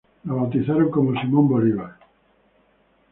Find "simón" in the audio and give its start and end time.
1.21-1.47